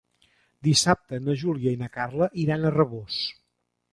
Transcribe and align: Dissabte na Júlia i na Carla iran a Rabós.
Dissabte 0.67 1.19
na 1.25 1.35
Júlia 1.41 1.75
i 1.77 1.79
na 1.83 1.91
Carla 1.97 2.31
iran 2.47 2.65
a 2.71 2.75
Rabós. 2.79 3.21